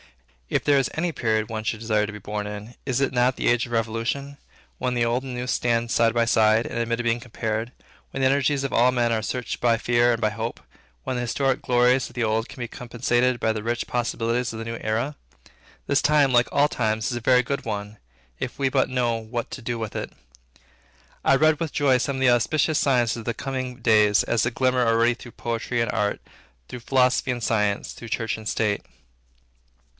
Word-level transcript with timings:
If 0.49 0.65
there 0.65 0.79
is 0.79 0.89
any 0.95 1.11
period 1.13 1.47
one 1.47 1.59
would 1.71 1.79
desire 1.79 2.05
to 2.07 2.11
be 2.11 2.17
born 2.17 2.45
in, 2.47 2.75
is 2.85 2.99
it 2.99 3.13
not 3.13 3.35
the 3.37 3.47
age 3.47 3.67
of 3.67 3.71
Revolution; 3.71 4.37
when 4.79 4.95
the 4.95 5.05
old 5.05 5.23
and 5.23 5.33
the 5.35 5.41
new 5.41 5.47
stand 5.47 5.91
side 5.91 6.13
by 6.13 6.25
side, 6.25 6.65
and 6.65 6.77
admit 6.77 6.99
of 6.99 7.05
being 7.05 7.21
compared; 7.21 7.71
when 8.09 8.19
the 8.19 8.27
energies 8.27 8.65
of 8.65 8.73
all 8.73 8.91
men 8.91 9.13
are 9.13 9.21
searched 9.21 9.61
by 9.61 9.77
fear 9.77 10.11
and 10.11 10.19
by 10.19 10.31
hope; 10.31 10.59
when 11.03 11.15
the 11.17 11.21
historic 11.21 11.61
glories 11.61 12.09
of 12.09 12.15
the 12.15 12.23
old, 12.23 12.49
can 12.49 12.59
be 12.59 12.67
compensated 12.67 13.39
by 13.39 13.53
the 13.53 13.61
rich 13.63 13.87
possibilities 13.87 14.51
of 14.51 14.59
the 14.59 14.65
new 14.65 14.77
era? 14.81 15.15
This 15.87 16.01
time, 16.01 16.33
like 16.33 16.49
all 16.51 16.67
times, 16.67 17.11
is 17.11 17.15
a 17.17 17.21
very 17.21 17.43
good 17.43 17.63
one, 17.63 17.97
if 18.39 18.59
we 18.59 18.67
but 18.67 18.89
know 18.89 19.15
what 19.17 19.51
to 19.51 19.61
do 19.61 19.77
with 19.77 19.95
it. 19.95 20.11
I 21.23 21.35
read 21.37 21.59
with 21.61 21.71
joy 21.71 21.97
some 21.99 22.15
of 22.17 22.21
the 22.21 22.29
auspicious 22.31 22.79
signs 22.79 23.15
of 23.15 23.23
the 23.23 23.35
coming 23.35 23.77
days, 23.77 24.23
as 24.23 24.43
they 24.43 24.49
glimmer 24.49 24.85
already 24.85 25.13
through 25.13 25.33
poetry 25.33 25.79
and 25.79 25.91
art, 25.91 26.19
through 26.67 26.81
philosophy 26.81 27.29
and 27.31 27.43
science, 27.43 27.93
through 27.93 28.09
church 28.09 28.35
and 28.35 28.49
state. 28.49 28.81